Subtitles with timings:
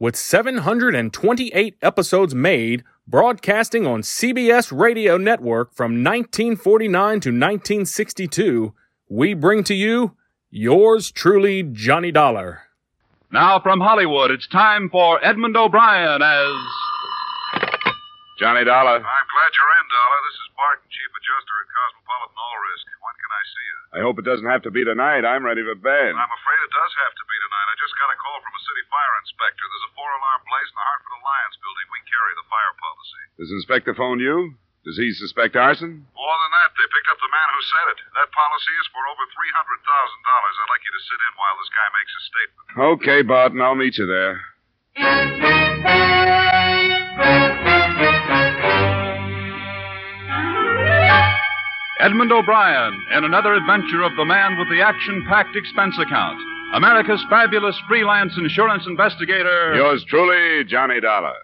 [0.00, 8.72] with 728 episodes made, broadcasting on CBS Radio Network from 1949 to 1962,
[9.10, 10.16] we bring to you
[10.48, 12.62] yours truly, Johnny Dollar.
[13.30, 16.56] Now from Hollywood, it's time for Edmond O'Brien as
[18.40, 19.04] Johnny Dollar.
[19.04, 20.18] I'm glad you're in, Dollar.
[20.24, 22.86] This is Barton, Chief Adjuster at Cosmopolitan All Risk.
[23.40, 23.78] I see you?
[23.96, 25.24] I hope it doesn't have to be tonight.
[25.24, 26.12] I'm ready for bed.
[26.12, 27.66] I'm afraid it does have to be tonight.
[27.72, 29.64] I just got a call from a city fire inspector.
[29.64, 31.86] There's a four-alarm blaze in the Hartford Alliance building.
[31.88, 33.22] We carry the fire policy.
[33.40, 34.60] Does Inspector phone you?
[34.84, 36.04] Does he suspect arson?
[36.16, 38.00] More than that, they picked up the man who said it.
[38.16, 39.36] That policy is for over $300,000.
[39.36, 42.64] I'd like you to sit in while this guy makes his statement.
[42.96, 43.60] Okay, Barton.
[43.60, 44.40] I'll meet you there.
[52.00, 56.38] Edmond O'Brien in another adventure of the man with the action packed expense account.
[56.74, 59.74] America's fabulous freelance insurance investigator.
[59.74, 61.34] Yours truly, Johnny Dollar.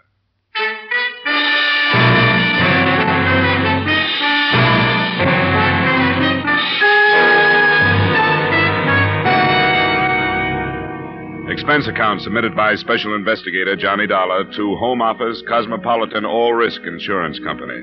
[11.51, 17.39] Expense account submitted by Special Investigator Johnny Dollar to Home Office Cosmopolitan All Risk Insurance
[17.41, 17.83] Company.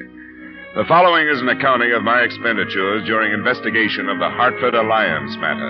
[0.73, 5.69] The following is an accounting of my expenditures during investigation of the Hartford Alliance matter.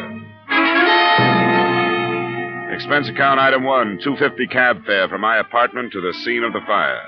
[2.71, 6.63] Expense account item one, 250 cab fare from my apartment to the scene of the
[6.63, 7.03] fire.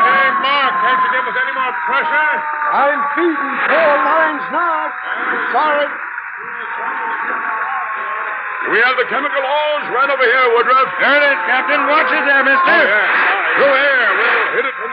[0.00, 2.32] Hey, Mark, can't you give us any more pressure?
[2.72, 4.96] I'm feeding four lines now.
[5.52, 5.92] Sorry.
[8.72, 10.88] We have the chemical hose right over here, Woodruff.
[11.04, 11.84] There it is, Captain.
[11.84, 12.64] Watch it there, mister.
[12.64, 13.60] Oh, yeah.
[13.60, 14.08] Through here.
[14.16, 14.41] We'll hit it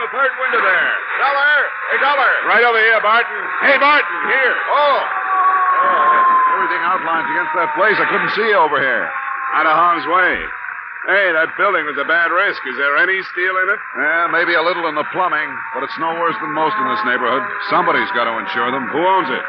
[0.00, 0.92] from the third window there.
[1.20, 1.56] Dollar.
[1.92, 2.32] Hey, Dollar.
[2.48, 3.40] Right over here, Barton.
[3.60, 4.56] Hey, Barton, here.
[4.72, 5.00] Oh.
[5.04, 6.56] oh.
[6.56, 8.00] Everything outlines against that blaze.
[8.00, 9.12] I couldn't see you over here.
[9.60, 10.40] Out of harm's way.
[11.04, 12.60] Hey, that building was a bad risk.
[12.64, 13.80] Is there any steel in it?
[14.00, 17.04] Yeah, maybe a little in the plumbing, but it's no worse than most in this
[17.08, 17.44] neighborhood.
[17.72, 18.88] Somebody's got to insure them.
[18.88, 19.44] Who owns it?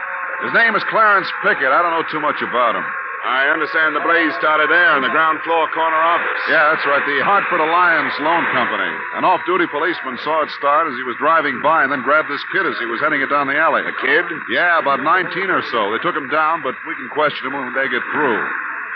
[0.47, 1.71] His name is Clarence Pickett.
[1.71, 2.87] I don't know too much about him.
[3.21, 6.41] I understand the blaze started there in the ground floor corner office.
[6.49, 7.05] Yeah, that's right.
[7.05, 8.89] The Hartford Alliance Loan Company.
[9.13, 12.33] An off duty policeman saw it start as he was driving by and then grabbed
[12.33, 13.85] this kid as he was heading it down the alley.
[13.85, 14.25] A kid?
[14.49, 15.93] Yeah, about 19 or so.
[15.93, 18.41] They took him down, but we can question him when they get through.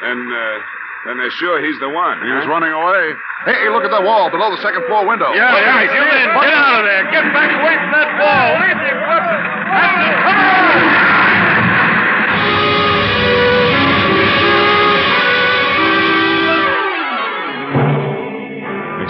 [0.02, 0.58] Then, uh,
[1.06, 2.18] then they're sure he's the one.
[2.26, 3.14] He was running away.
[3.46, 5.30] Hey, hey, look at that wall below the second floor window.
[5.38, 6.30] Yeah, yeah, I see it.
[6.34, 7.04] Get out of there.
[7.14, 8.48] Get back away from that wall.
[8.58, 8.74] Leave.
[10.26, 11.15] Come on!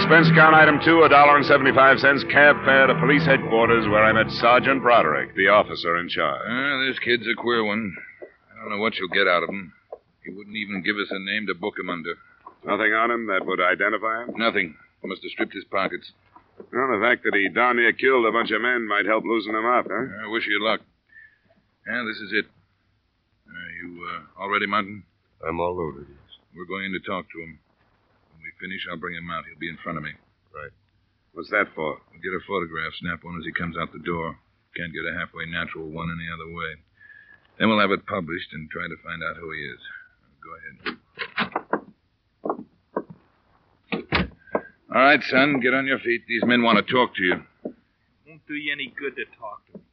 [0.06, 4.04] Expense account item two, a dollar and seventy-five cents cab fare to police headquarters where
[4.06, 6.46] I met Sergeant Broderick, the officer in charge.
[6.46, 7.90] Ah, this kid's a queer one.
[8.22, 9.74] I don't know what you'll get out of him.
[10.22, 12.14] He wouldn't even give us a name to book him under.
[12.62, 14.38] Nothing on him that would identify him?
[14.38, 14.76] Nothing.
[15.02, 16.12] He must have stripped his pockets.
[16.54, 19.58] Well, the fact that he darn near killed a bunch of men might help loosen
[19.58, 20.06] him up, huh?
[20.22, 20.86] I wish you luck.
[21.82, 22.46] Yeah, this is it.
[23.50, 25.02] Are you uh, all ready, Martin?
[25.42, 26.06] I'm all loaded.
[26.54, 27.58] We're going in to talk to him.
[28.58, 29.44] When we finish, I'll bring him out.
[29.46, 30.12] He'll be in front of me.
[30.54, 30.70] Right.
[31.32, 31.98] What's that for?
[32.10, 34.38] We'll get a photograph, snap one as he comes out the door.
[34.76, 36.76] Can't get a halfway natural one any other way.
[37.58, 39.80] Then we'll have it published and try to find out who he is.
[40.40, 40.96] Go ahead.
[44.94, 46.22] All right, son, get on your feet.
[46.28, 47.42] These men want to talk to you.
[48.26, 49.84] Won't do you any good to talk to me.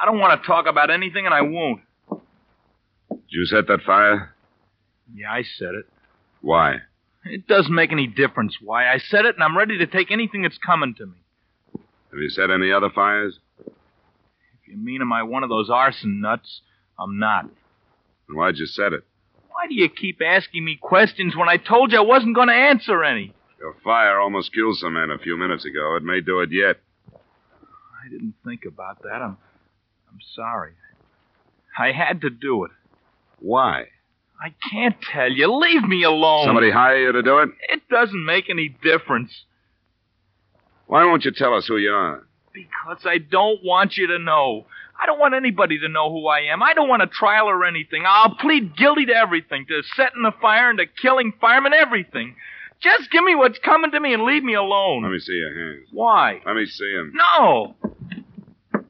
[0.00, 1.80] I don't want to talk about anything, and I won't.
[3.10, 4.34] Did you set that fire?
[5.14, 5.86] Yeah, I set it.
[6.40, 6.76] Why?
[7.24, 8.92] It doesn't make any difference why.
[8.92, 11.18] I said it, and I'm ready to take anything that's coming to me.
[12.10, 13.38] Have you set any other fires?
[13.66, 16.60] If you mean am I one of those arson nuts,
[16.98, 17.44] I'm not.
[18.28, 19.04] And why'd you set it?
[19.50, 22.54] Why do you keep asking me questions when I told you I wasn't going to
[22.54, 23.34] answer any?
[23.60, 25.94] Your fire almost killed some men a few minutes ago.
[25.96, 26.78] It may do it yet.
[27.14, 29.22] I didn't think about that.
[29.22, 29.36] I'm,
[30.10, 30.72] I'm sorry.
[31.78, 32.72] I had to do it.
[33.38, 33.84] Why?
[34.42, 35.52] I can't tell you.
[35.54, 36.46] Leave me alone.
[36.46, 37.50] Somebody hire you to do it?
[37.68, 39.44] It doesn't make any difference.
[40.86, 42.26] Why won't you tell us who you are?
[42.52, 44.66] Because I don't want you to know.
[45.00, 46.62] I don't want anybody to know who I am.
[46.62, 48.02] I don't want a trial or anything.
[48.06, 52.34] I'll plead guilty to everything, to setting the fire and to killing firemen, everything.
[52.80, 55.04] Just give me what's coming to me and leave me alone.
[55.04, 55.88] Let me see your hands.
[55.92, 56.40] Why?
[56.44, 57.12] Let me see them.
[57.14, 57.76] No.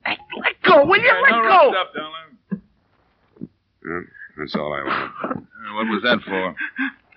[0.05, 1.13] Hey, let go, will you?
[1.23, 1.75] Let go.
[1.79, 2.61] Up, Dollar.
[3.85, 4.01] Yeah,
[4.43, 5.11] that's all I wanted.
[5.25, 6.55] Uh, What was that for?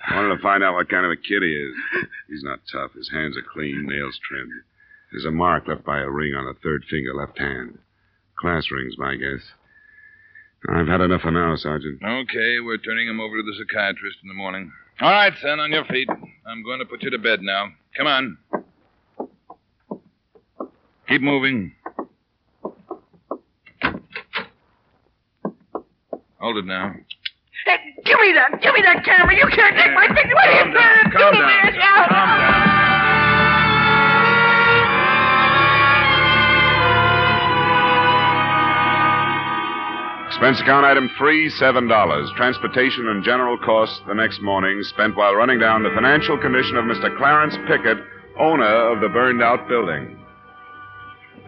[0.08, 1.74] I wanted to find out what kind of a kid he is.
[2.30, 2.94] He's not tough.
[2.94, 4.52] His hands are clean, nails trimmed.
[5.12, 7.80] There's a mark left by a ring on the third finger, left hand.
[8.40, 9.42] Class rings, my guess.
[10.70, 12.02] I've had enough for now, Sergeant.
[12.04, 14.72] Okay, we're turning him over to the psychiatrist in the morning.
[15.02, 16.10] All right, son, on your feet.
[16.48, 17.68] I'm going to put you to bed now.
[17.98, 18.38] Come on.
[21.08, 21.74] Keep moving.
[26.46, 26.94] Hold it now.
[27.66, 28.62] Hey, give me that.
[28.62, 29.34] Give me that camera.
[29.34, 30.36] You can't take my picture.
[30.36, 31.10] What are you doing?
[31.10, 31.74] Calm Give me down.
[31.74, 32.06] Yeah.
[32.06, 32.62] Calm down.
[40.30, 42.30] Expense account item three, seven dollars.
[42.38, 46.86] Transportation and general costs the next morning spent while running down the financial condition of
[46.86, 47.10] Mr.
[47.18, 47.98] Clarence Pickett,
[48.40, 50.16] owner of the burned out building.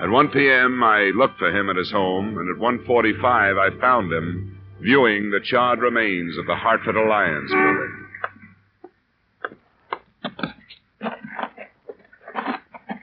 [0.02, 4.12] At 1 p.m., I looked for him at his home, and at 1.45, I found
[4.12, 8.04] him viewing the charred remains of the Hartford Alliance building.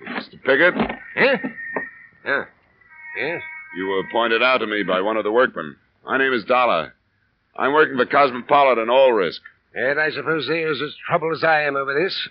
[0.08, 0.42] Mr.
[0.44, 0.74] Pickett,
[1.16, 1.36] Huh?
[2.24, 2.44] Yeah.
[3.18, 3.42] Yes?
[3.76, 5.76] you were pointed out to me by one of the workmen.
[6.04, 6.94] My name is Dollar.
[7.56, 9.40] I'm working for Cosmopolitan All Risk.
[9.74, 12.28] And I suppose there's as trouble as I am over this.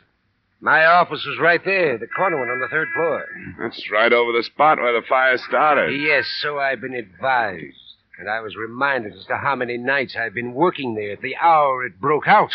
[0.62, 3.25] My office was right there, the corner one on the third floor.
[3.62, 6.00] That's right over the spot where the fire started.
[6.01, 7.75] Yes, so I've been advised.
[8.19, 11.36] And I was reminded as to how many nights I've been working there at the
[11.36, 12.51] hour it broke out.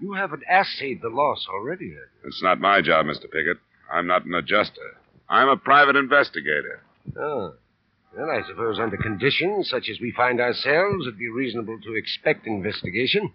[0.00, 2.28] You haven't assayed the loss already, have you?
[2.28, 3.22] It's not my job, Mr.
[3.22, 3.58] Pickett.
[3.90, 4.96] I'm not an adjuster.
[5.28, 6.82] I'm a private investigator.
[7.18, 7.54] Oh.
[8.16, 12.46] Well, I suppose under conditions such as we find ourselves, it'd be reasonable to expect
[12.46, 13.32] investigation.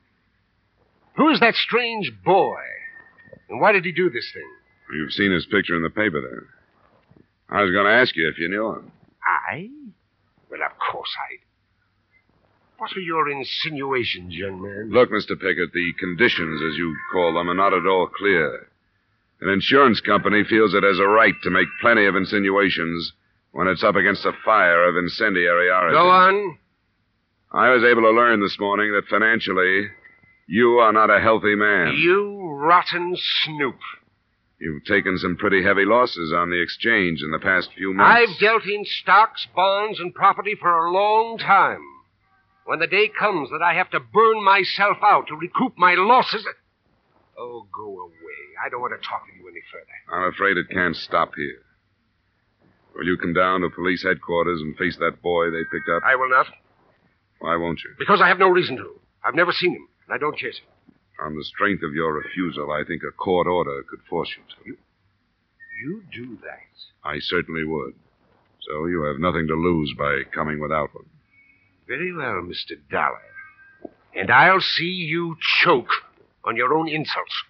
[1.17, 2.61] Who is that strange boy?
[3.49, 4.49] And why did he do this thing?
[4.93, 6.47] You've seen his picture in the paper there.
[7.49, 8.91] I was going to ask you if you knew him.
[9.25, 9.69] I?
[10.51, 11.39] Well, of course I'd.
[12.77, 14.89] What are your insinuations, young man?
[14.91, 15.39] Look, Mr.
[15.39, 18.67] Pickett, the conditions, as you call them, are not at all clear.
[19.39, 23.13] An insurance company feels it has a right to make plenty of insinuations
[23.51, 25.93] when it's up against a fire of incendiary origin.
[25.93, 26.57] Go on.
[27.51, 29.87] I was able to learn this morning that financially,
[30.47, 31.93] you are not a healthy man.
[31.95, 33.77] You rotten snoop.
[34.61, 38.29] You've taken some pretty heavy losses on the exchange in the past few months.
[38.29, 41.81] I've dealt in stocks, bonds, and property for a long time.
[42.65, 46.45] When the day comes that I have to burn myself out to recoup my losses.
[47.35, 48.39] Oh, go away.
[48.63, 50.15] I don't want to talk to you any further.
[50.23, 51.63] I'm afraid it can't stop here.
[52.95, 56.03] Will you come down to police headquarters and face that boy they picked up?
[56.05, 56.45] I will not,
[57.39, 57.89] Why won't you?
[57.97, 58.99] because I have no reason to.
[59.25, 60.93] I've never seen him, and I don't chase him.
[61.21, 64.77] On the strength of your refusal, I think a court order could force you to.
[65.83, 67.07] You do that.
[67.07, 67.93] I certainly would.
[68.67, 71.05] So you have nothing to lose by coming without one.
[71.87, 72.73] Very well, Mr.
[72.89, 73.21] Dollar.
[74.15, 75.91] And I'll see you choke
[76.43, 77.43] on your own insults.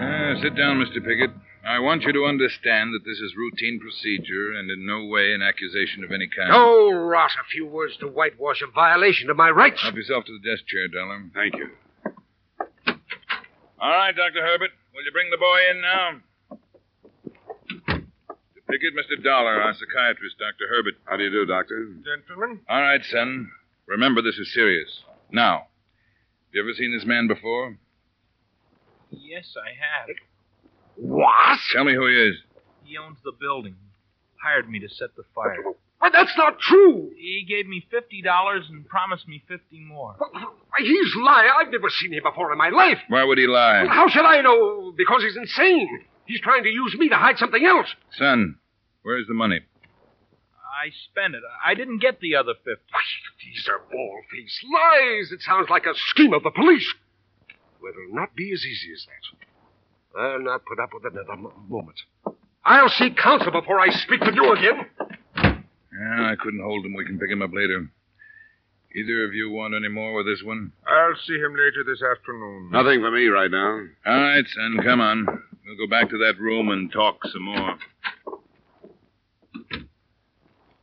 [0.00, 1.04] Ah, sit down, Mr.
[1.04, 1.30] Pickett.
[1.68, 5.42] I want you to understand that this is routine procedure and in no way an
[5.42, 6.48] accusation of any kind.
[6.50, 9.82] Oh, rot a few words to whitewash a violation of my rights.
[9.82, 11.28] Help yourself to the desk chair, Dollar.
[11.34, 11.68] Thank you.
[13.78, 14.40] All right, Dr.
[14.40, 14.70] Herbert.
[14.94, 16.10] Will you bring the boy in now?
[17.88, 18.64] Mr.
[18.70, 19.22] Pickett, Mr.
[19.22, 20.68] Dollar, our psychiatrist, Dr.
[20.70, 20.94] Herbert.
[21.04, 21.86] How do you do, Doctor?
[22.02, 22.60] Gentlemen?
[22.68, 23.50] All right, son.
[23.86, 25.02] Remember, this is serious.
[25.30, 27.76] Now, have you ever seen this man before?
[29.10, 30.16] Yes, I have.
[31.00, 31.58] What?
[31.72, 32.36] Tell me who he is.
[32.84, 33.76] He owns the building.
[34.42, 35.62] Hired me to set the fire.
[36.00, 37.10] But that's not true.
[37.16, 40.16] He gave me fifty dollars and promised me fifty more.
[40.78, 41.50] He's lying.
[41.58, 42.98] I've never seen him before in my life.
[43.08, 43.86] Why would he lie?
[43.86, 44.92] How should I know?
[44.96, 46.04] Because he's insane.
[46.26, 47.88] He's trying to use me to hide something else.
[48.16, 48.58] Son,
[49.02, 49.60] where's the money?
[50.56, 51.42] I spent it.
[51.64, 52.92] I didn't get the other fifty.
[53.44, 55.32] These are bald-faced lies.
[55.32, 56.94] It sounds like a scheme of the police.
[57.82, 59.46] Well, it'll not be as easy as that.
[60.16, 61.36] I'll not put up with it another
[61.68, 61.96] moment.
[62.64, 64.86] I'll seek counsel before I speak with you again.
[65.36, 66.94] Yeah, I couldn't hold him.
[66.94, 67.90] We can pick him up later.
[68.94, 70.72] Either of you want any more with this one?
[70.86, 72.70] I'll see him later this afternoon.
[72.72, 73.80] Nothing for me right now.
[74.06, 75.26] All right, son, come on.
[75.66, 77.78] We'll go back to that room and talk some more.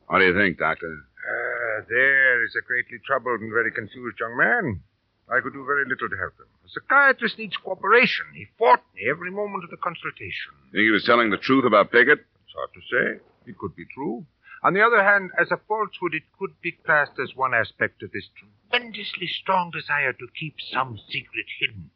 [0.08, 0.86] What do you think, Doctor?
[1.18, 4.82] Ah, there is a greatly troubled and very confused young man.
[5.28, 6.46] I could do very little to help him.
[6.66, 8.26] A psychiatrist needs cooperation.
[8.34, 10.52] He fought me every moment of the consultation.
[10.72, 12.20] Think he was telling the truth about Pickett?
[12.20, 13.22] It's hard to say.
[13.46, 14.26] It could be true.
[14.64, 18.12] On the other hand, as a falsehood, it could be classed as one aspect of
[18.12, 21.92] this tremendously strong desire to keep some secret hidden.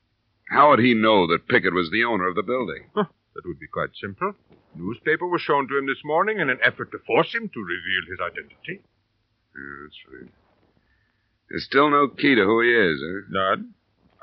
[0.49, 2.89] How would he know that Pickett was the owner of the building?
[2.93, 4.33] Huh, that would be quite simple.
[4.75, 8.05] Newspaper was shown to him this morning in an effort to force him to reveal
[8.07, 8.83] his identity.
[9.55, 10.31] Yeah, that's right.
[11.49, 13.25] There's still no key to who he is, huh?
[13.29, 13.73] None.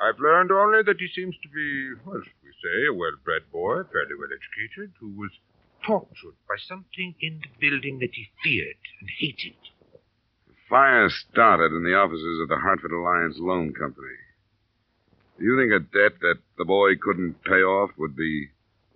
[0.01, 4.15] I've learned only that he seems to be, as we say, a well-bred boy, fairly
[4.19, 5.31] well educated, who was
[5.85, 9.57] tortured by something in the building that he feared and hated.
[10.49, 14.21] The fire started in the offices of the Hartford Alliance Loan Company.
[15.39, 18.49] Do you think a debt that the boy couldn't pay off would be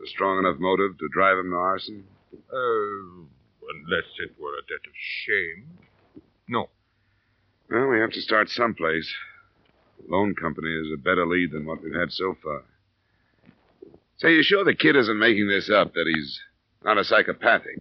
[0.02, 2.04] a strong enough motive to drive him to arson?
[2.32, 3.24] Uh,
[3.72, 4.94] unless it were a debt of
[5.26, 5.66] shame.
[6.48, 6.68] No.
[7.70, 9.08] Well, we have to start someplace.
[10.08, 12.62] Loan company is a better lead than what we've had so far.
[14.18, 16.40] Say, you sure the kid isn't making this up, that he's
[16.84, 17.80] not a psychopathic?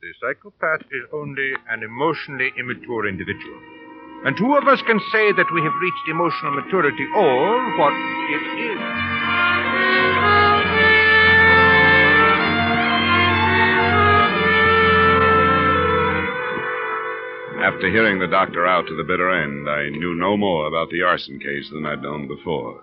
[0.00, 3.60] The psychopath is only an emotionally immature individual.
[4.24, 8.42] And two of us can say that we have reached emotional maturity, or what it
[10.42, 10.47] is.
[17.60, 21.02] After hearing the doctor out to the bitter end, I knew no more about the
[21.02, 22.80] arson case than I'd known before.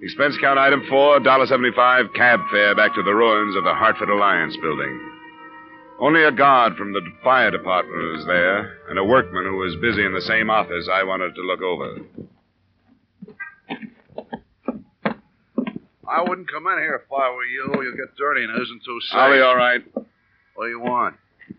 [0.00, 4.56] Expense account item four, $1.75, cab fare back to the ruins of the Hartford Alliance
[4.62, 5.12] building.
[6.00, 10.04] Only a guard from the fire department was there, and a workman who was busy
[10.04, 11.96] in the same office I wanted to look over.
[16.08, 17.82] I wouldn't come in here if I were you.
[17.82, 19.18] You'll get dirty and it isn't too safe.
[19.18, 19.82] I'll be all right.
[20.54, 21.16] What do you want?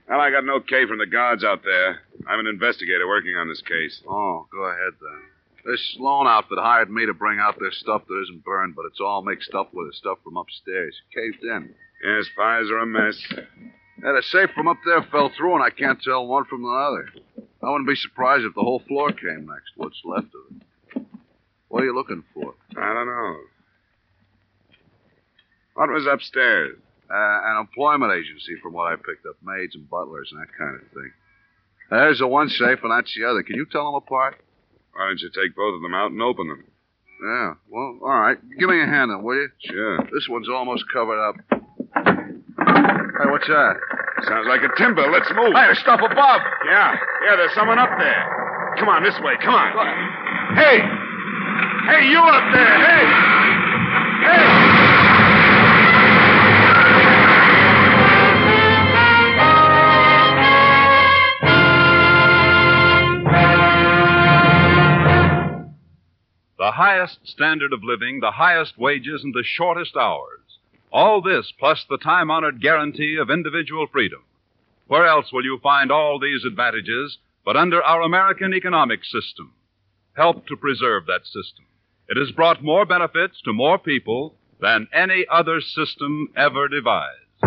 [0.09, 2.01] Well, I got an okay from the guards out there.
[2.27, 4.01] I'm an investigator working on this case.
[4.07, 5.21] Oh, go ahead then.
[5.65, 9.01] This loan outfit hired me to bring out their stuff that isn't burned, but it's
[9.01, 10.95] all mixed up with the stuff from upstairs.
[11.13, 11.73] Caved in.
[12.03, 13.21] Yes, fires are a mess.
[13.31, 16.69] Yeah, the safe from up there fell through, and I can't tell one from the
[16.69, 17.09] other.
[17.63, 21.05] I wouldn't be surprised if the whole floor came next, what's left of it.
[21.69, 22.53] What are you looking for?
[22.77, 23.37] I don't know.
[25.73, 26.77] What was upstairs?
[27.09, 29.35] Uh, an employment agency, from what I picked up.
[29.43, 31.11] Maids and butlers and that kind of thing.
[31.89, 33.43] There's the one safe, and that's the other.
[33.43, 34.41] Can you tell them apart?
[34.93, 36.63] Why don't you take both of them out and open them?
[37.23, 37.53] Yeah.
[37.69, 38.37] Well, all right.
[38.59, 39.49] Give me a hand then, will you?
[39.65, 39.97] Sure.
[40.13, 41.35] This one's almost covered up.
[41.49, 43.75] Hey, what's that?
[44.27, 45.09] Sounds like a timber.
[45.09, 45.53] Let's move.
[45.53, 46.41] Hey, there's stuff above.
[46.65, 48.75] Yeah, yeah, there's someone up there.
[48.79, 49.33] Come on, this way.
[49.41, 49.73] Come on.
[50.55, 50.81] Hey!
[51.87, 52.77] Hey, you up there!
[52.85, 53.36] Hey!
[66.77, 70.59] Highest standard of living, the highest wages, and the shortest hours.
[70.91, 74.21] All this plus the time honored guarantee of individual freedom.
[74.85, 79.55] Where else will you find all these advantages but under our American economic system?
[80.15, 81.65] Help to preserve that system.
[82.09, 87.41] It has brought more benefits to more people than any other system ever devised.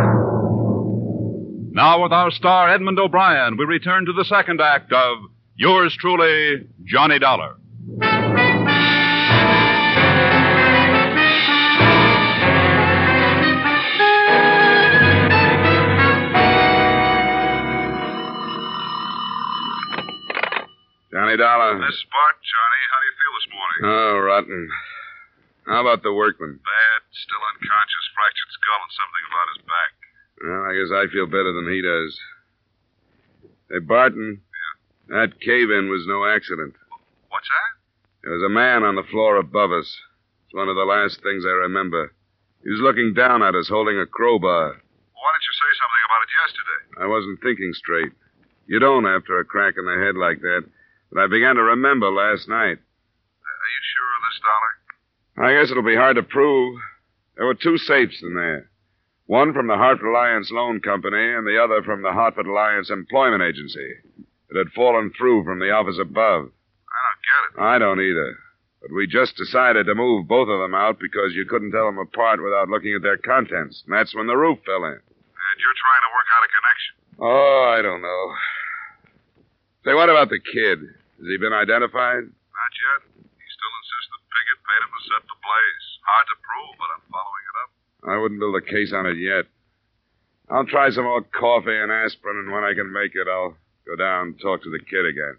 [1.72, 5.18] Now, with our star Edmond O'Brien, we return to the second act of
[5.54, 7.59] Yours truly, Johnny Dollar.
[21.30, 21.78] Johnny Dollar.
[21.78, 22.82] This Bart, Johnny.
[22.90, 23.78] How do you feel this morning?
[23.86, 24.62] Oh, rotten.
[25.70, 26.58] How about the workman?
[26.58, 27.00] Bad.
[27.14, 28.06] Still unconscious.
[28.18, 29.92] Fractured skull and something about his back.
[30.42, 32.10] Well, I guess I feel better than he does.
[33.70, 34.42] Hey, Barton.
[34.42, 35.22] Yeah.
[35.22, 36.74] That cave in was no accident.
[37.30, 37.72] What's that?
[38.26, 39.86] There was a man on the floor above us.
[39.86, 42.10] It's one of the last things I remember.
[42.66, 44.74] He was looking down at us, holding a crowbar.
[44.74, 46.80] Why didn't you say something about it yesterday?
[46.98, 48.10] I wasn't thinking straight.
[48.66, 50.66] You don't after a crack in the head like that.
[51.12, 52.78] But I began to remember last night.
[52.78, 54.72] Are you sure of this, Dollar?
[55.46, 56.78] I guess it'll be hard to prove.
[57.36, 58.70] There were two safes in there.
[59.26, 63.42] One from the Hartford Alliance Loan Company and the other from the Hartford Alliance Employment
[63.42, 63.94] Agency.
[64.50, 66.50] It had fallen through from the office above.
[66.50, 67.62] I don't get it.
[67.62, 68.38] I don't either.
[68.82, 71.98] But we just decided to move both of them out because you couldn't tell them
[71.98, 73.82] apart without looking at their contents.
[73.86, 74.98] And that's when the roof fell in.
[74.98, 76.94] And you're trying to work out a connection.
[77.20, 78.34] Oh, I don't know.
[79.84, 80.78] Say, what about the kid?
[81.20, 82.24] Has he been identified?
[82.24, 83.00] Not yet.
[83.12, 85.86] He still insists that Pickett paid him to set the blaze.
[86.00, 87.70] Hard to prove, but I'm following it up.
[88.08, 89.44] I wouldn't build a case on it yet.
[90.48, 93.52] I'll try some more coffee and aspirin, and when I can make it, I'll
[93.84, 95.36] go down and talk to the kid again.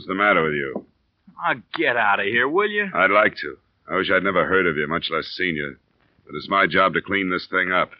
[0.00, 0.86] What's the matter with you?
[1.44, 2.88] Ah, get out of here, will you?
[2.94, 3.58] I'd like to.
[3.86, 5.76] I wish I'd never heard of you, much less seen you.
[6.24, 7.90] But it's my job to clean this thing up.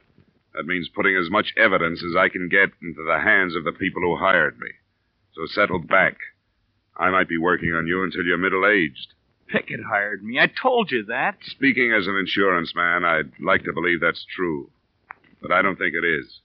[0.54, 3.73] That means putting as much evidence as I can get into the hands of the
[3.73, 4.69] people who hired me.
[5.35, 6.16] So settle back.
[6.97, 9.12] I might be working on you until you're middle aged.
[9.49, 10.40] Pickett hired me.
[10.40, 11.37] I told you that.
[11.42, 14.71] Speaking as an insurance man, I'd like to believe that's true.
[15.42, 16.40] But I don't think it is.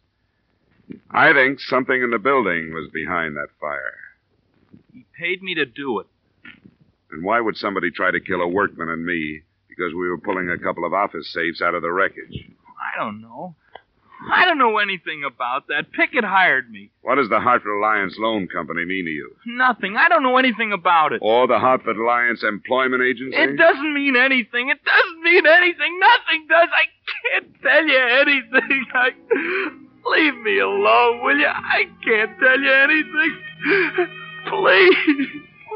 [1.12, 4.00] I think something in the building was behind that fire.
[5.20, 6.08] Paid me to do it.
[7.12, 10.50] And why would somebody try to kill a workman and me because we were pulling
[10.50, 12.50] a couple of office safes out of the wreckage?
[12.76, 13.56] I don't know.
[14.32, 15.92] I don't know anything about that.
[15.92, 16.90] Pickett hired me.
[17.02, 19.36] What does the Hartford Alliance Loan Company mean to you?
[19.46, 19.98] Nothing.
[19.98, 21.20] I don't know anything about it.
[21.22, 23.36] Or the Hartford Alliance Employment Agency?
[23.38, 24.70] It doesn't mean anything.
[24.70, 26.00] It doesn't mean anything.
[26.00, 26.70] Nothing does.
[26.72, 26.86] I
[27.22, 28.86] can't tell you anything.
[28.94, 29.12] I...
[30.08, 31.48] Leave me alone, will you?
[31.48, 34.10] I can't tell you anything.
[34.48, 35.28] Please,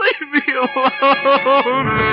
[0.02, 2.10] leave me alone.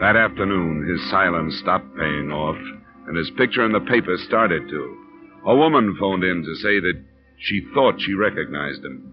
[0.00, 2.56] That afternoon, his silence stopped paying off,
[3.06, 4.96] and his picture in the paper started to.
[5.46, 7.00] A woman phoned in to say that
[7.38, 9.12] she thought she recognized him.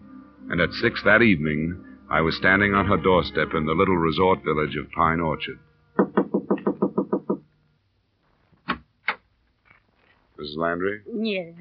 [0.50, 1.80] And at six that evening,
[2.10, 5.60] I was standing on her doorstep in the little resort village of Pine Orchard.
[10.40, 10.58] Mrs.
[10.58, 11.02] Landry?
[11.14, 11.54] Yes.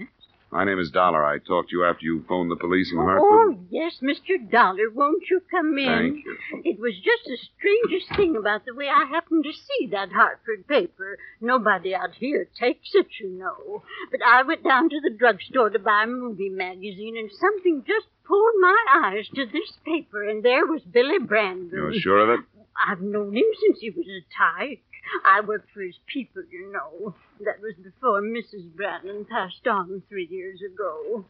[0.50, 1.22] My name is Dollar.
[1.24, 3.22] I talked to you after you phoned the police in Hartford.
[3.22, 4.50] Oh, yes, Mr.
[4.50, 4.88] Dollar.
[4.88, 5.86] Won't you come in?
[5.86, 6.38] Thank you.
[6.64, 10.66] It was just the strangest thing about the way I happened to see that Hartford
[10.66, 11.18] paper.
[11.42, 13.82] Nobody out here takes it, you know.
[14.10, 18.06] But I went down to the drugstore to buy a movie magazine, and something just
[18.26, 21.70] pulled my eyes to this paper, and there was Billy Brandon.
[21.70, 22.46] You're sure of it?
[22.86, 24.82] I've known him since he was a tyke.
[25.24, 27.14] I worked for his people, you know.
[27.40, 28.74] That was before Mrs.
[28.74, 31.24] Brandon passed on three years ago.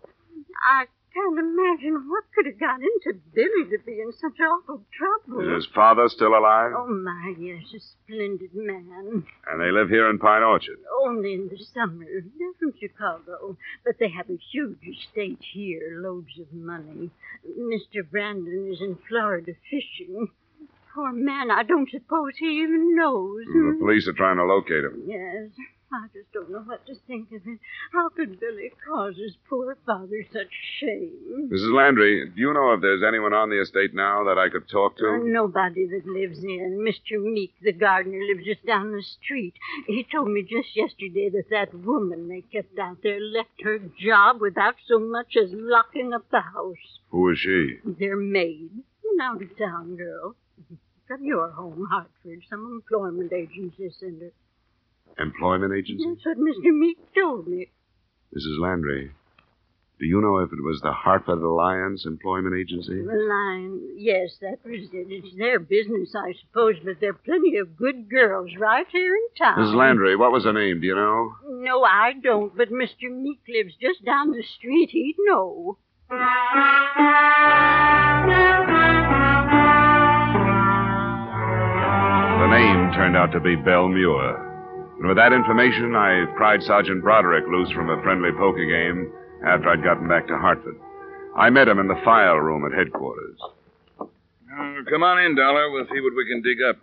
[0.62, 5.40] I can't imagine what could have got into Billy to be in such awful trouble.
[5.40, 6.72] Is his father still alive?
[6.76, 9.24] Oh, my, yes, a splendid man.
[9.50, 10.78] And they live here in Pine Orchard.
[11.04, 12.04] Only in the summer.
[12.04, 17.10] They're from Chicago, but they have a huge estate here, loads of money.
[17.58, 18.08] Mr.
[18.08, 20.28] Brandon is in Florida fishing.
[20.98, 23.44] Poor man, I don't suppose he even knows.
[23.46, 23.78] The hmm?
[23.78, 25.04] police are trying to locate him.
[25.06, 25.54] Yes,
[25.92, 27.60] I just don't know what to think of it.
[27.92, 31.50] How could Billy cause his poor father such shame?
[31.52, 31.72] Mrs.
[31.72, 34.96] Landry, do you know if there's anyone on the estate now that I could talk
[34.96, 35.06] to?
[35.06, 36.82] Uh, nobody that lives in.
[36.82, 37.22] Mr.
[37.22, 39.54] Meek, the gardener, lives just down the street.
[39.86, 44.40] He told me just yesterday that that woman they kept out there left her job
[44.40, 46.98] without so much as locking up the house.
[47.10, 47.78] Who is she?
[47.84, 48.70] Their maid,
[49.12, 50.34] an out of town girl.
[51.08, 52.42] From your home, Hartford.
[52.50, 54.32] Some employment agency sent her.
[55.18, 56.04] Employment agency?
[56.06, 56.78] That's what Mr.
[56.78, 57.70] Meek told me.
[58.36, 58.60] Mrs.
[58.60, 59.10] Landry,
[59.98, 63.02] do you know if it was the Hartford Alliance Employment Agency?
[63.02, 65.06] The line, yes, that was it.
[65.08, 69.26] It's their business, I suppose, but there are plenty of good girls right here in
[69.38, 69.58] town.
[69.58, 69.74] Mrs.
[69.74, 70.82] Landry, what was her name?
[70.82, 71.32] Do you know?
[71.48, 73.10] No, I don't, but Mr.
[73.10, 74.90] Meek lives just down the street.
[74.90, 75.78] He'd know.
[82.48, 84.34] The name turned out to be Belle Muir.
[84.96, 89.12] And with that information, I pried Sergeant Broderick loose from a friendly poker game
[89.44, 90.80] after I'd gotten back to Hartford.
[91.36, 93.38] I met him in the file room at headquarters.
[94.00, 95.70] Uh, come on in, Dollar.
[95.70, 96.78] We'll see what we can dig up.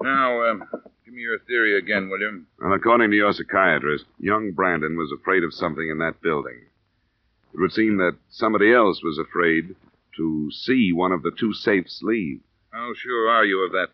[0.00, 2.44] Now, uh, give me your theory again, will you?
[2.60, 6.60] Well, according to your psychiatrist, young Brandon was afraid of something in that building.
[7.52, 9.74] It would seem that somebody else was afraid
[10.16, 12.38] to see one of the two safes leave.
[12.70, 13.88] How sure are you of that?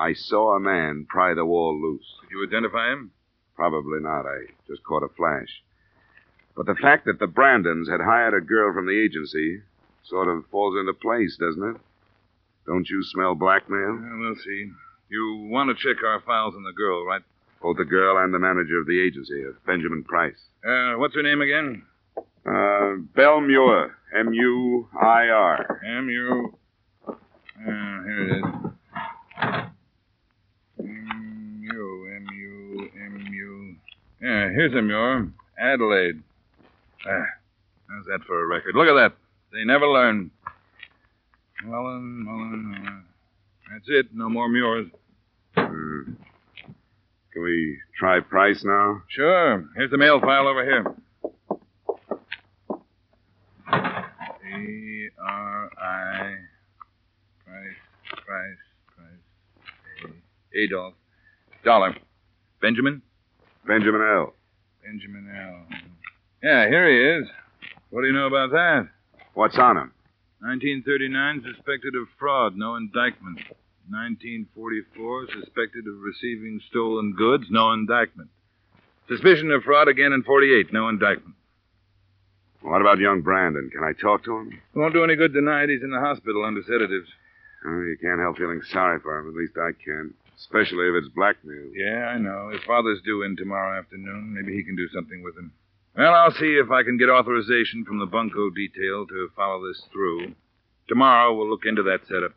[0.00, 2.06] I saw a man pry the wall loose.
[2.22, 3.12] Did you identify him?
[3.54, 4.22] Probably not.
[4.26, 5.62] I just caught a flash.
[6.56, 9.60] But the fact that the Brandons had hired a girl from the agency
[10.04, 11.76] sort of falls into place, doesn't it?
[12.66, 13.98] Don't you smell blackmail?
[14.00, 14.70] Well, we'll see.
[15.10, 17.22] You want to check our files on the girl, right?
[17.60, 20.38] Both the girl and the manager of the agency, uh, Benjamin Price.
[20.66, 21.82] Uh, what's her name again?
[22.46, 23.96] Uh, Belle Muir.
[24.18, 25.80] M U I R.
[25.86, 26.58] M U.
[27.06, 27.12] Uh,
[27.62, 28.44] here it is.
[30.78, 33.76] M U M U M U.
[34.20, 35.32] Yeah, here's a Muir.
[35.58, 36.22] Adelaide.
[37.06, 37.24] Ah,
[37.88, 38.74] how's that for a record?
[38.74, 39.12] Look at that.
[39.52, 40.30] They never learn.
[41.64, 43.04] Mullen, Mullen, Mullen.
[43.72, 44.06] That's it.
[44.12, 44.86] No more Muirs.
[45.56, 46.12] Hmm.
[47.32, 49.02] Can we try Price now?
[49.08, 49.64] Sure.
[49.76, 50.84] Here's the mail file over here.
[53.72, 56.36] A R I
[57.46, 57.76] Price
[58.26, 58.58] Price
[58.96, 60.12] Price
[60.54, 60.94] A Adolf
[61.64, 61.94] Dollar.
[62.60, 63.02] Benjamin?
[63.66, 64.34] Benjamin L.
[64.84, 65.78] Benjamin L.
[66.42, 67.30] Yeah, here he is.
[67.90, 68.88] What do you know about that?
[69.34, 69.92] What's on him?
[70.40, 73.38] 1939, suspected of fraud, no indictment.
[73.90, 78.30] 1944, suspected of receiving stolen goods, no indictment.
[79.08, 81.34] Suspicion of fraud again in 48, no indictment.
[82.62, 83.70] What about young Brandon?
[83.70, 84.60] Can I talk to him?
[84.74, 85.68] Won't do any good tonight.
[85.68, 87.08] He's in the hospital under sedatives.
[87.66, 89.28] Oh, you can't help feeling sorry for him.
[89.28, 90.14] At least I can.
[90.40, 91.70] Especially if it's blackmail.
[91.74, 92.50] Yeah, I know.
[92.50, 94.34] His father's due in tomorrow afternoon.
[94.34, 95.52] Maybe he can do something with him.
[95.96, 99.82] Well, I'll see if I can get authorization from the bunco detail to follow this
[99.92, 100.34] through.
[100.88, 102.32] Tomorrow we'll look into that setup.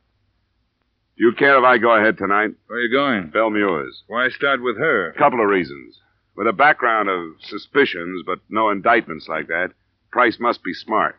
[1.18, 2.52] Do you care if I go ahead tonight?
[2.68, 3.30] Where are you going?
[3.30, 4.04] Belle Muir's.
[4.08, 5.12] Why start with her?
[5.12, 5.96] A Couple of reasons.
[6.36, 9.70] With a background of suspicions, but no indictments like that,
[10.12, 11.16] Price must be smart.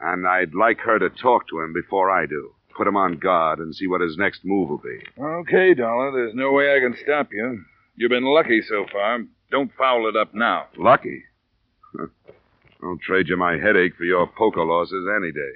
[0.00, 2.54] And I'd like her to talk to him before I do.
[2.76, 4.98] Put him on guard and see what his next move will be.
[5.20, 6.10] Okay, Dollar.
[6.12, 7.62] There's no way I can stop you.
[7.96, 9.20] You've been lucky so far.
[9.50, 10.66] Don't foul it up now.
[10.78, 11.24] Lucky?
[12.82, 15.52] I'll trade you my headache for your poker losses any day.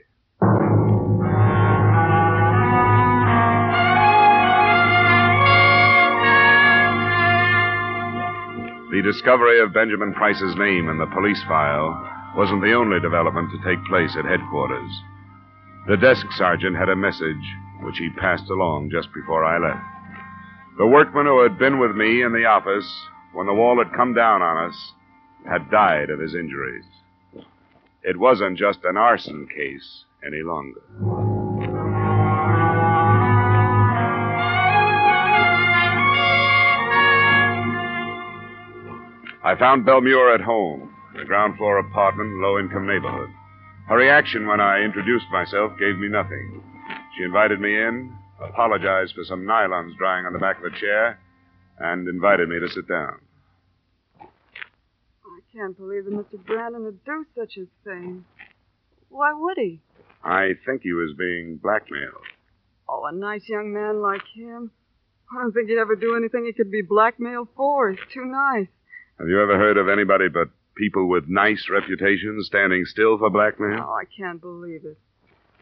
[8.93, 11.93] The discovery of Benjamin Price's name in the police file
[12.37, 14.91] wasn't the only development to take place at headquarters.
[15.89, 19.85] The desk sergeant had a message which he passed along just before I left.
[20.79, 22.93] The workman who had been with me in the office
[23.33, 24.93] when the wall had come down on us
[25.49, 26.85] had died of his injuries.
[28.03, 30.83] It wasn't just an arson case any longer.
[39.45, 43.31] I found Belle Muir at home, in a ground floor apartment, low income neighborhood.
[43.89, 46.61] Her reaction when I introduced myself gave me nothing.
[47.17, 51.21] She invited me in, apologized for some nylons drying on the back of a chair,
[51.79, 53.21] and invited me to sit down.
[54.21, 56.45] I can't believe that Mr.
[56.45, 58.25] Brandon would do such a thing.
[59.09, 59.81] Why would he?
[60.25, 62.27] I think he was being blackmailed.
[62.89, 64.73] Oh, a nice young man like him.
[65.33, 67.91] I don't think he'd ever do anything he could be blackmailed for.
[67.91, 68.67] He's too nice.
[69.19, 73.81] Have you ever heard of anybody but people with nice reputations standing still for blackmail?
[73.83, 74.99] Oh, I can't believe it.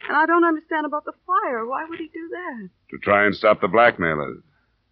[0.09, 1.65] And I don't understand about the fire.
[1.67, 2.69] Why would he do that?
[2.91, 4.43] To try and stop the blackmailers.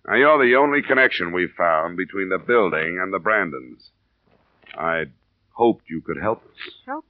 [0.07, 3.91] Now, you're the only connection we've found between the building and the Brandons.
[4.77, 5.13] I'd
[5.51, 6.73] hoped you could help us.
[6.87, 7.05] Help?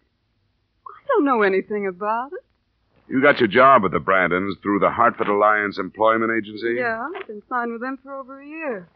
[0.86, 2.44] I don't know anything about it.
[3.08, 6.76] You got your job with the Brandons through the Hartford Alliance Employment Agency?
[6.78, 8.88] Yeah, I've been signed with them for over a year.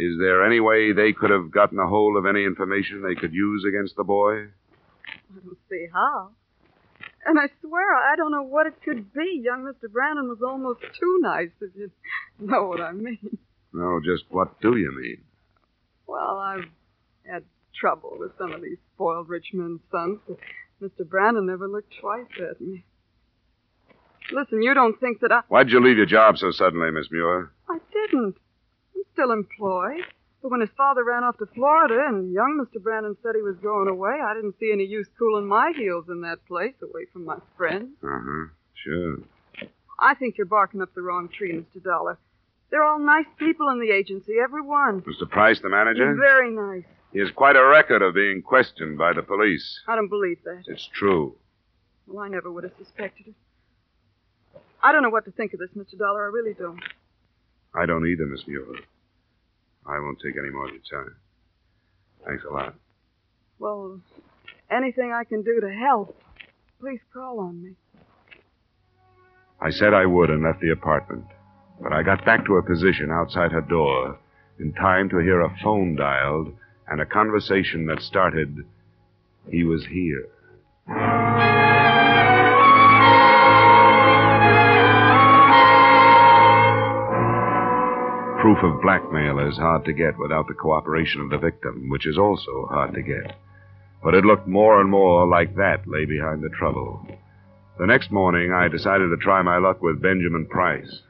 [0.00, 3.34] Is there any way they could have gotten a hold of any information they could
[3.34, 4.44] use against the boy?
[4.44, 6.30] I don't see how.
[7.26, 9.42] And I swear I don't know what it could be.
[9.44, 9.92] Young Mr.
[9.92, 11.90] Brandon was almost too nice, if you
[12.38, 13.38] know what I mean.
[13.74, 15.18] No, just what do you mean?
[16.06, 16.64] Well, I've
[17.30, 17.44] had
[17.78, 20.38] trouble with some of these spoiled rich men's sons, but
[20.82, 21.06] Mr.
[21.06, 22.84] Brandon never looked twice at me.
[24.32, 25.42] Listen, you don't think that I.
[25.48, 27.52] Why'd you leave your job so suddenly, Miss Muir?
[27.68, 28.36] I didn't.
[29.12, 30.02] Still employed.
[30.42, 32.82] But when his father ran off to Florida and young Mr.
[32.82, 36.22] Brandon said he was going away, I didn't see any use cooling my heels in
[36.22, 37.90] that place away from my friends.
[38.02, 38.46] Uh huh.
[38.82, 39.16] Sure.
[39.98, 41.82] I think you're barking up the wrong tree, Mr.
[41.82, 42.18] Dollar.
[42.70, 45.02] They're all nice people in the agency, every one.
[45.02, 45.28] Mr.
[45.28, 46.14] Price, the manager?
[46.14, 46.84] Very nice.
[47.12, 49.80] He has quite a record of being questioned by the police.
[49.88, 50.62] I don't believe that.
[50.68, 51.34] It's true.
[52.06, 53.34] Well, I never would have suspected it.
[54.82, 55.98] I don't know what to think of this, Mr.
[55.98, 56.24] Dollar.
[56.24, 56.80] I really don't.
[57.74, 58.64] I don't either, Miss Muir.
[59.86, 61.16] I won't take any more of your time.
[62.26, 62.74] Thanks a lot.
[63.58, 64.00] Well,
[64.70, 66.16] anything I can do to help,
[66.80, 67.70] please call on me.
[69.60, 71.24] I said I would and left the apartment.
[71.82, 74.18] But I got back to a position outside her door
[74.58, 76.52] in time to hear a phone dialed
[76.88, 78.66] and a conversation that started,
[79.50, 80.26] He was here.
[88.40, 92.16] Proof of blackmail is hard to get without the cooperation of the victim, which is
[92.16, 93.36] also hard to get.
[94.02, 97.06] But it looked more and more like that lay behind the trouble.
[97.78, 101.02] The next morning, I decided to try my luck with Benjamin Price.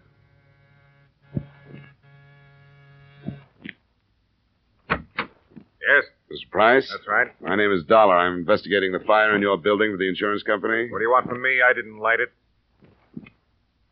[4.90, 6.50] Yes, Mr.
[6.50, 6.88] Price?
[6.90, 7.28] that's right.
[7.40, 8.16] My name is Dollar.
[8.16, 10.90] I'm investigating the fire in your building for the insurance company.
[10.90, 11.60] What do you want from me?
[11.62, 12.32] I didn't light it.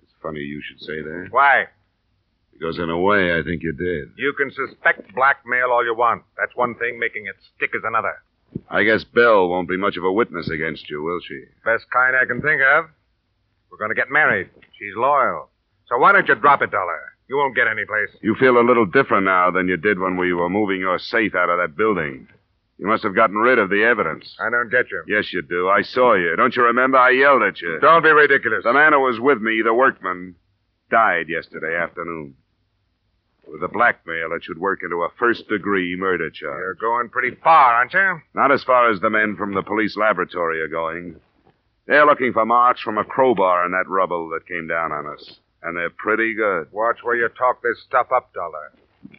[0.02, 1.28] It's funny you should say that.
[1.30, 1.66] Why?
[2.58, 4.10] Because in a way, I think you did.
[4.16, 6.22] You can suspect blackmail all you want.
[6.36, 6.98] That's one thing.
[6.98, 8.14] Making it stick is another.
[8.68, 11.44] I guess Belle won't be much of a witness against you, will she?
[11.64, 12.86] Best kind I can think of.
[13.70, 14.48] We're going to get married.
[14.78, 15.50] She's loyal.
[15.88, 17.00] So why don't you drop it, Dollar?
[17.28, 18.08] You won't get any place.
[18.22, 21.34] You feel a little different now than you did when we were moving your safe
[21.34, 22.26] out of that building.
[22.78, 24.34] You must have gotten rid of the evidence.
[24.40, 25.02] I don't get you.
[25.06, 25.68] Yes, you do.
[25.68, 26.34] I saw you.
[26.36, 26.96] Don't you remember?
[26.96, 27.78] I yelled at you.
[27.80, 28.64] Don't be ridiculous.
[28.64, 30.36] The man who was with me, the workman,
[30.90, 32.34] died yesterday afternoon.
[33.50, 36.58] With a blackmail that should work into a first degree murder charge.
[36.60, 38.20] You're going pretty far, aren't you?
[38.34, 41.16] Not as far as the men from the police laboratory are going.
[41.86, 45.40] They're looking for marks from a crowbar in that rubble that came down on us.
[45.62, 46.68] And they're pretty good.
[46.72, 48.70] Watch where you talk this stuff up, Dollar.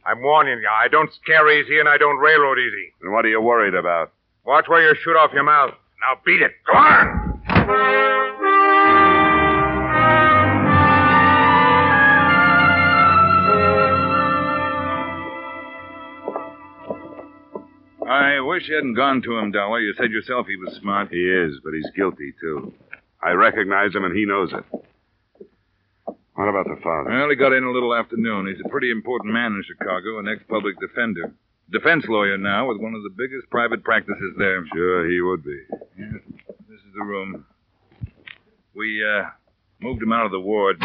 [0.05, 2.93] I'm warning you, I don't scare easy and I don't railroad easy.
[3.01, 4.13] And what are you worried about?
[4.45, 5.73] Watch where you shoot off your mouth.
[6.01, 6.51] Now beat it.
[6.65, 8.35] Go on!
[18.29, 19.79] I wish you hadn't gone to him, Dollar.
[19.79, 21.09] You said yourself he was smart.
[21.11, 22.73] He is, but he's guilty, too.
[23.21, 24.63] I recognize him, and he knows it.
[26.35, 27.09] What about the father?
[27.09, 28.47] Well, he got in a little afternoon.
[28.47, 31.33] He's a pretty important man in Chicago, an ex-public defender.
[31.71, 34.65] Defense lawyer now with one of the biggest private practices there.
[34.73, 35.59] Sure, he would be.
[35.97, 36.13] Yeah,
[36.69, 37.45] this is the room.
[38.73, 39.25] We, uh,
[39.81, 40.81] moved him out of the ward.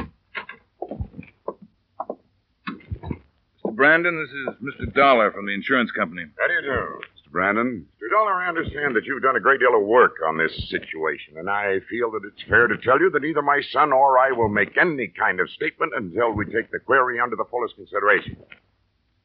[3.64, 3.74] Mr.
[3.74, 4.92] Brandon, this is Mr.
[4.94, 6.24] Dollar from the insurance company.
[6.38, 7.00] How do you do?
[7.35, 7.85] Brandon?
[8.01, 8.11] Mr.
[8.11, 11.51] Dollar, I understand that you've done a great deal of work on this situation, and
[11.51, 14.49] I feel that it's fair to tell you that neither my son or I will
[14.49, 18.37] make any kind of statement until we take the query under the fullest consideration.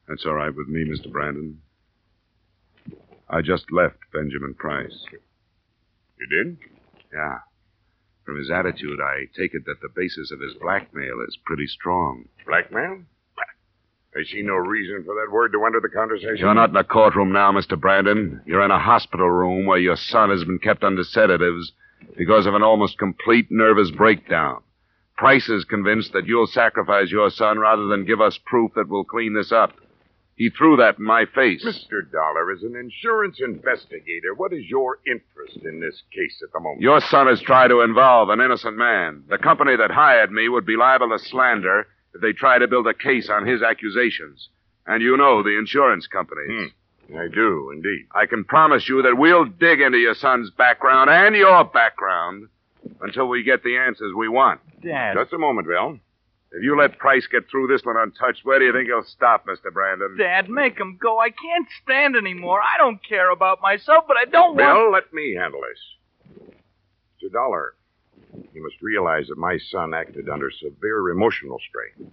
[0.08, 1.10] That's all right with me, Mr.
[1.10, 1.62] Brandon.
[3.28, 5.04] I just left Benjamin Price.
[6.18, 6.56] You did?
[7.14, 7.38] Yeah.
[8.26, 12.24] From his attitude, I take it that the basis of his blackmail is pretty strong.
[12.44, 13.02] Blackmail?
[14.16, 16.36] I see no reason for that word to enter the conversation.
[16.36, 17.80] You're not in a courtroom now, Mr.
[17.80, 18.40] Brandon.
[18.44, 21.72] You're in a hospital room where your son has been kept under sedatives
[22.16, 24.62] because of an almost complete nervous breakdown.
[25.16, 29.04] Price is convinced that you'll sacrifice your son rather than give us proof that we'll
[29.04, 29.74] clean this up.
[30.34, 31.62] He threw that in my face.
[31.64, 32.10] Mr.
[32.10, 36.80] Dollar, is an insurance investigator, what is your interest in this case at the moment?
[36.80, 39.22] Your son has tried to involve an innocent man.
[39.28, 42.86] The company that hired me would be liable to slander if they try to build
[42.86, 44.48] a case on his accusations.
[44.86, 46.70] And you know the insurance companies.
[47.10, 47.16] Hmm.
[47.16, 48.06] I do, indeed.
[48.14, 52.48] I can promise you that we'll dig into your son's background and your background
[53.00, 54.60] until we get the answers we want.
[54.82, 55.16] Dad.
[55.16, 55.98] Just a moment, Bill.
[56.52, 59.46] If you let Price get through this one untouched, where do you think he'll stop,
[59.46, 59.72] Mr.
[59.72, 60.16] Brandon?
[60.18, 61.18] Dad, make him go.
[61.18, 62.60] I can't stand anymore.
[62.60, 64.92] I don't care about myself, but I don't Bill, want.
[64.92, 66.50] let me handle this.
[67.22, 67.32] Mr.
[67.32, 67.74] Dollar,
[68.60, 72.12] you must realize that my son acted under severe emotional strain.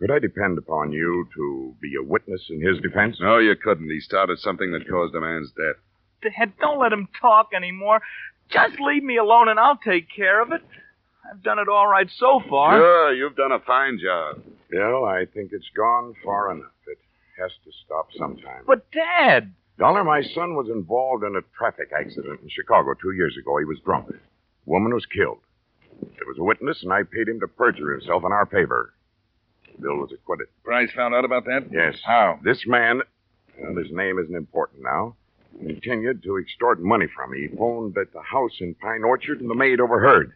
[0.00, 3.18] Could I depend upon you to be a witness in his defense?
[3.20, 3.90] No, you couldn't.
[3.90, 5.76] He started something that caused a man's death.
[6.22, 8.00] Dad, don't let him talk anymore.
[8.50, 10.62] Just leave me alone and I'll take care of it.
[11.30, 12.78] I've done it all right so far.
[12.78, 14.42] Sure, you've done a fine job.
[14.70, 16.72] Bill, I think it's gone far enough.
[16.86, 16.98] It
[17.38, 18.64] has to stop sometime.
[18.66, 19.52] But, Dad.
[19.78, 23.58] Dollar, my son was involved in a traffic accident in Chicago two years ago.
[23.58, 24.08] He was drunk.
[24.66, 25.40] A woman was killed.
[26.00, 28.92] There was a witness, and I paid him to perjure himself in our favor.
[29.80, 30.48] Bill was acquitted.
[30.64, 31.66] Price found out about that?
[31.70, 31.96] Yes.
[32.04, 32.38] How?
[32.44, 33.00] This man,
[33.58, 35.16] well, his name isn't important now,
[35.58, 37.48] continued to extort money from me.
[37.48, 40.32] He phoned at the house in Pine Orchard, and the maid overheard.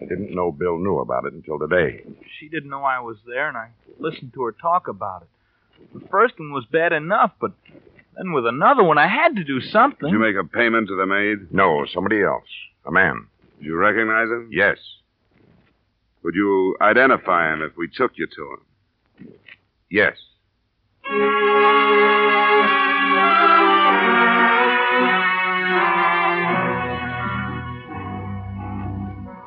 [0.00, 2.02] I didn't know Bill knew about it until today.
[2.38, 5.28] She didn't know I was there, and I listened to her talk about it.
[5.94, 7.52] The first one was bad enough, but
[8.16, 10.08] then with another one, I had to do something.
[10.08, 11.52] Did you make a payment to the maid?
[11.52, 12.46] No, somebody else.
[12.86, 13.26] A man.
[13.62, 14.48] Did you recognize him?
[14.50, 14.76] Yes.
[16.24, 18.56] Would you identify him if we took you to
[19.22, 19.34] him?
[19.88, 20.16] Yes.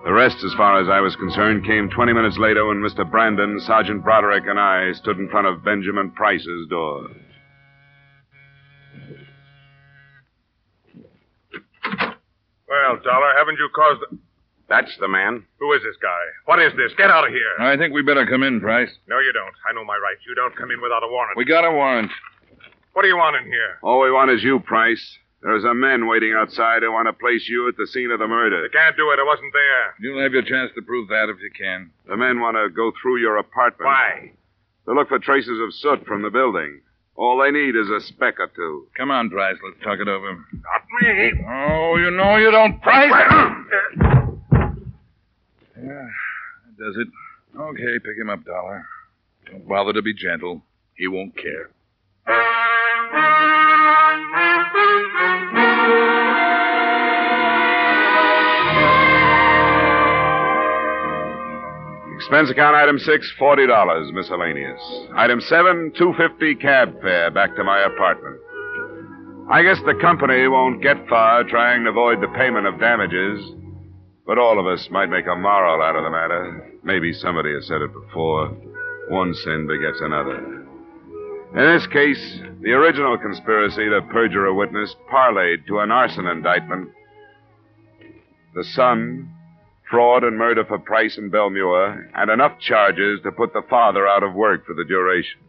[0.06, 3.10] The rest, as far as I was concerned, came 20 minutes later when Mr.
[3.10, 7.10] Brandon, Sergeant Broderick, and I stood in front of Benjamin Price's door.
[12.76, 14.02] Well, Dollar, haven't you caused.
[14.02, 14.18] The...
[14.68, 15.46] That's the man.
[15.60, 16.24] Who is this guy?
[16.46, 16.92] What is this?
[16.98, 17.56] Get out of here.
[17.60, 18.90] I think we better come in, Price.
[19.08, 19.54] No, you don't.
[19.70, 20.22] I know my rights.
[20.28, 21.38] You don't come in without a warrant.
[21.38, 22.12] We got a warrant.
[22.94, 23.78] What do you want in here?
[23.84, 25.04] All we want is you, Price.
[25.42, 28.28] There's a man waiting outside who want to place you at the scene of the
[28.28, 28.64] murder.
[28.64, 29.20] You can't do it.
[29.20, 29.94] I wasn't there.
[30.00, 31.92] You'll have your chance to prove that if you can.
[32.10, 33.86] The men want to go through your apartment.
[33.86, 34.32] Why?
[34.86, 36.82] To look for traces of soot from the building.
[37.16, 38.88] All they need is a speck or two.
[38.98, 39.58] Come on, Price.
[39.64, 40.44] Let's talk it over.
[41.02, 41.32] Me.
[41.48, 43.12] Oh, you know you don't, Price.
[45.78, 47.08] Yeah, that does it.
[47.60, 48.86] Okay, pick him up, Dollar.
[49.50, 50.62] Don't bother to be gentle.
[50.96, 51.70] He won't care.
[62.16, 64.82] Expense account item six, forty dollars, miscellaneous.
[65.16, 68.38] Item seven, two fifty cab fare back to my apartment.
[69.48, 73.54] I guess the company won't get far trying to avoid the payment of damages,
[74.26, 76.74] but all of us might make a moral out of the matter.
[76.84, 78.48] Maybe somebody has said it before.
[79.10, 80.66] One sin begets another.
[81.54, 86.90] In this case, the original conspiracy to perjure a witness parlayed to an arson indictment.
[88.56, 89.32] The son,
[89.92, 94.08] fraud and murder for Price and Belle Muir, and enough charges to put the father
[94.08, 95.40] out of work for the duration.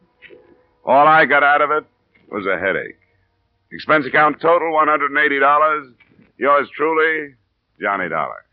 [0.84, 1.86] All I got out of it
[2.30, 2.98] was a headache.
[3.72, 5.92] Expense account total $180.
[6.38, 7.34] Yours truly,
[7.80, 8.44] Johnny Dollar.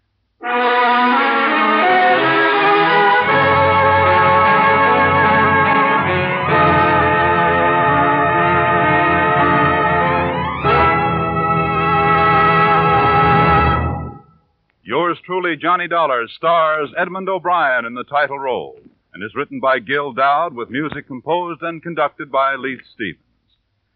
[14.85, 18.77] Yours truly, Johnny Dollar, stars Edmond O'Brien in the title role
[19.13, 23.22] and is written by Gil Doud with music composed and conducted by Leith Stevens.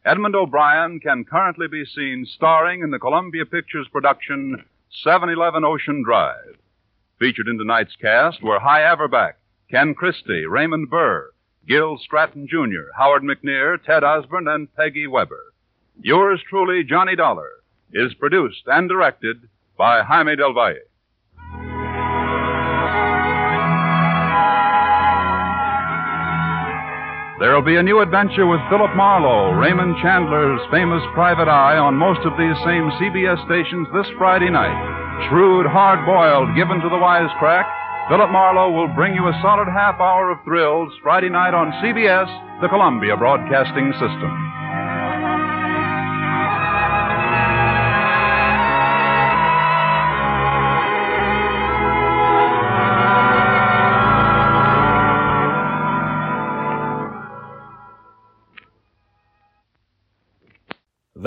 [0.08, 4.64] Edmond O'Brien can currently be seen starring in the Columbia Pictures production
[5.04, 6.56] 711 Ocean Drive.
[7.20, 9.34] Featured in tonight's cast were Hy Averback,
[9.70, 11.32] Ken Christy, Raymond Burr,
[11.68, 15.54] Gil Stratton Jr., Howard McNear, Ted Osborne, and Peggy Weber.
[16.02, 17.50] Yours truly, Johnny Dollar,
[17.92, 20.87] is produced and directed by Jaime Del Valle.
[27.48, 32.20] There'll be a new adventure with Philip Marlowe, Raymond Chandler's famous private eye, on most
[32.28, 34.76] of these same CBS stations this Friday night.
[35.32, 37.64] Shrewd, hard boiled, given to the wisecrack,
[38.12, 42.28] Philip Marlowe will bring you a solid half hour of thrills Friday night on CBS,
[42.60, 44.32] the Columbia Broadcasting System.